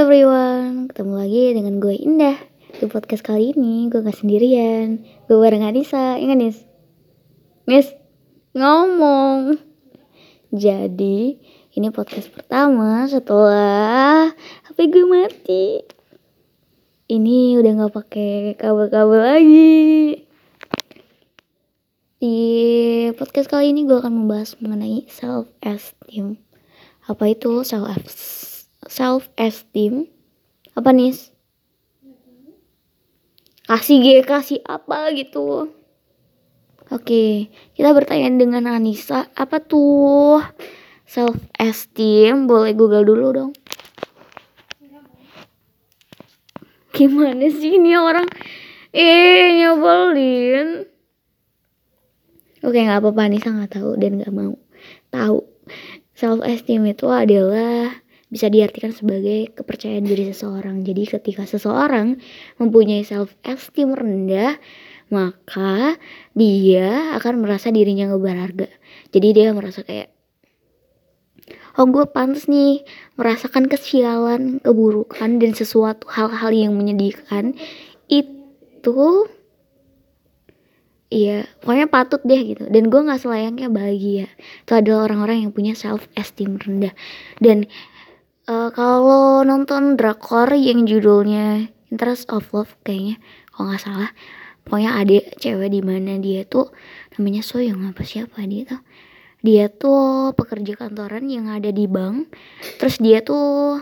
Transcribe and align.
everyone, 0.00 0.88
ketemu 0.88 1.12
lagi 1.12 1.44
dengan 1.52 1.76
gue 1.76 1.92
Indah. 1.92 2.40
Di 2.72 2.88
podcast 2.88 3.20
kali 3.20 3.52
ini 3.52 3.92
gue 3.92 4.00
gak 4.00 4.16
sendirian. 4.16 5.04
Gue 5.28 5.36
bareng 5.36 5.60
Anissa, 5.60 6.16
ingat 6.16 6.40
Nis? 6.40 6.58
Nis, 7.68 7.92
ngomong. 8.56 9.60
Jadi, 10.56 11.36
ini 11.76 11.86
podcast 11.92 12.32
pertama 12.32 13.04
setelah 13.12 14.32
HP 14.72 14.88
gue 14.88 15.04
mati. 15.04 15.84
Ini 17.12 17.60
udah 17.60 17.84
gak 17.84 17.92
pakai 18.00 18.56
kabel-kabel 18.56 19.20
lagi. 19.20 19.84
Di 22.24 22.38
podcast 23.20 23.52
kali 23.52 23.76
ini 23.76 23.84
gue 23.84 24.00
akan 24.00 24.24
membahas 24.24 24.56
mengenai 24.64 25.04
self-esteem. 25.12 26.40
Apa 27.04 27.36
itu 27.36 27.60
self-esteem? 27.68 28.39
Self 28.88 29.28
esteem 29.36 30.08
apa 30.72 30.94
nih 30.94 31.12
kasih 33.68 33.98
G 34.02 34.06
kasih 34.26 34.60
apa 34.66 35.12
gitu. 35.14 35.70
Oke 36.90 37.52
kita 37.78 37.94
bertanya 37.94 38.34
dengan 38.34 38.66
Anissa. 38.66 39.30
Apa 39.38 39.62
tuh? 39.62 40.42
Self 41.06 41.38
esteem 41.54 42.50
boleh 42.50 42.74
google 42.74 43.06
dulu 43.06 43.26
dong. 43.30 43.52
Gimana 46.90 47.46
sih 47.46 47.78
ini 47.78 47.94
orang? 47.94 48.26
Eh 48.90 49.54
nyebelin. 49.54 50.90
Oke 52.66 52.78
nggak 52.82 53.06
apa-apa 53.06 53.20
Anissa 53.30 53.54
nggak 53.54 53.78
tahu 53.78 53.94
dan 53.94 54.18
nggak 54.18 54.34
mau 54.34 54.58
tahu. 55.14 55.46
Self 56.18 56.42
esteem 56.42 56.90
itu 56.90 57.06
adalah 57.06 57.99
bisa 58.30 58.46
diartikan 58.46 58.94
sebagai 58.94 59.50
kepercayaan 59.58 60.06
diri 60.06 60.30
seseorang. 60.30 60.86
Jadi 60.86 61.02
ketika 61.18 61.42
seseorang 61.44 62.22
mempunyai 62.62 63.02
self 63.02 63.34
esteem 63.42 63.92
rendah, 63.92 64.54
maka 65.10 65.98
dia 66.38 67.18
akan 67.18 67.42
merasa 67.42 67.74
dirinya 67.74 68.06
gak 68.14 68.22
berharga. 68.22 68.68
Jadi 69.10 69.28
dia 69.34 69.50
merasa 69.50 69.82
kayak 69.82 70.14
oh 71.78 71.86
gue 71.90 72.06
pantas 72.06 72.46
nih 72.46 72.86
merasakan 73.18 73.66
kesialan, 73.66 74.62
keburukan 74.62 75.42
dan 75.42 75.52
sesuatu 75.52 76.06
hal-hal 76.10 76.50
yang 76.54 76.72
menyedihkan 76.78 77.58
itu 78.06 79.26
Iya, 81.10 81.42
pokoknya 81.58 81.90
patut 81.90 82.22
deh 82.22 82.38
gitu. 82.54 82.70
Dan 82.70 82.86
gue 82.86 83.00
gak 83.02 83.18
selayangnya 83.18 83.66
bahagia. 83.66 84.30
Itu 84.62 84.78
adalah 84.78 85.10
orang-orang 85.10 85.42
yang 85.42 85.50
punya 85.50 85.74
self 85.74 86.06
esteem 86.14 86.54
rendah. 86.54 86.94
Dan 87.42 87.66
uh, 88.50 88.68
kalau 88.74 89.46
nonton 89.46 89.94
drakor 89.94 90.50
yang 90.58 90.82
judulnya 90.82 91.70
Interest 91.94 92.26
of 92.34 92.50
Love 92.50 92.74
kayaknya 92.82 93.22
kalau 93.54 93.70
nggak 93.70 93.82
salah. 93.82 94.10
Pokoknya 94.60 94.90
ada 95.00 95.18
cewek 95.40 95.72
di 95.72 95.80
mana 95.80 96.20
dia 96.20 96.44
tuh 96.44 96.70
namanya 97.16 97.42
Soyong 97.42 97.90
apa 97.90 98.02
siapa 98.06 98.44
dia 98.46 98.66
tuh. 98.66 98.82
Dia 99.40 99.72
tuh 99.72 100.36
pekerja 100.36 100.76
kantoran 100.76 101.26
yang 101.26 101.48
ada 101.48 101.72
di 101.72 101.88
bank. 101.88 102.30
Terus 102.76 103.00
dia 103.00 103.24
tuh 103.24 103.80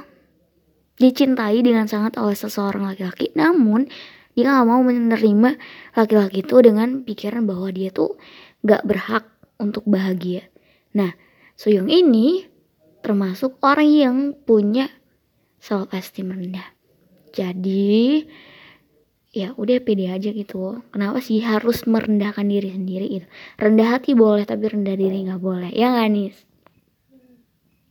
dicintai 0.96 1.60
dengan 1.60 1.90
sangat 1.90 2.16
oleh 2.16 2.38
seseorang 2.38 2.88
laki-laki. 2.88 3.34
Namun 3.34 3.90
dia 4.32 4.54
nggak 4.54 4.68
mau 4.70 4.80
menerima 4.80 5.50
laki-laki 5.98 6.46
itu 6.46 6.56
dengan 6.62 7.02
pikiran 7.02 7.42
bahwa 7.44 7.68
dia 7.74 7.90
tuh 7.90 8.16
nggak 8.62 8.86
berhak 8.86 9.24
untuk 9.58 9.82
bahagia. 9.84 10.46
Nah 10.94 11.12
Soyong 11.58 11.90
ini 11.90 12.46
termasuk 13.08 13.56
orang 13.64 13.88
yang 13.88 14.16
punya 14.36 14.92
self 15.56 15.88
esteem 15.96 16.28
rendah. 16.36 16.76
Jadi 17.32 18.28
ya 19.32 19.56
udah 19.56 19.80
pede 19.80 20.12
aja 20.12 20.28
gitu. 20.28 20.84
Kenapa 20.92 21.24
sih 21.24 21.40
harus 21.40 21.88
merendahkan 21.88 22.44
diri 22.44 22.76
sendiri 22.76 23.08
itu? 23.08 23.26
Rendah 23.56 23.96
hati 23.96 24.12
boleh 24.12 24.44
tapi 24.44 24.68
rendah 24.68 24.92
diri 24.92 25.24
nggak 25.24 25.40
boleh. 25.40 25.72
Ya 25.72 25.96
nggak 25.96 26.08
Nis? 26.12 26.36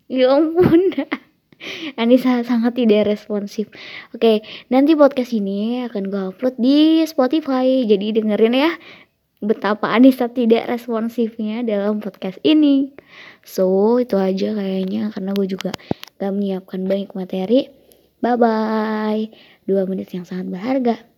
Ya 0.06 0.38
ampun. 0.38 0.94
Anissa 1.98 2.46
sangat 2.46 2.78
tidak 2.78 3.10
responsif. 3.10 3.74
Oke, 4.14 4.46
nanti 4.70 4.94
podcast 4.94 5.34
ini 5.34 5.90
akan 5.90 6.14
gue 6.14 6.24
upload 6.30 6.56
di 6.62 7.02
Spotify. 7.10 7.82
Jadi 7.82 8.22
dengerin 8.22 8.54
ya 8.54 8.72
betapa 9.42 9.94
Anissa 9.94 10.30
tidak 10.30 10.70
responsifnya 10.70 11.62
dalam 11.62 12.02
podcast 12.02 12.42
ini. 12.42 12.94
So, 13.46 13.98
itu 14.02 14.18
aja 14.18 14.54
kayaknya 14.58 15.14
karena 15.14 15.32
gue 15.34 15.48
juga 15.48 15.72
gak 16.18 16.32
menyiapkan 16.34 16.84
banyak 16.86 17.12
materi. 17.14 17.70
Bye-bye. 18.22 19.24
Dua 19.70 19.86
menit 19.86 20.10
yang 20.14 20.26
sangat 20.26 20.50
berharga. 20.50 21.17